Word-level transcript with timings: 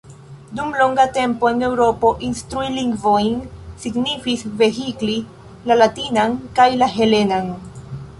Dum 0.59 0.69
longa 0.81 1.03
tempo 1.17 1.49
en 1.51 1.59
Eŭropo 1.65 2.09
instrui 2.27 2.71
lingvojn 2.77 3.35
signifis 3.83 4.45
vehikli 4.63 5.19
la 5.73 5.77
latinan 5.83 6.35
kaj 6.61 6.67
la 6.81 6.89
helenan. 6.95 7.53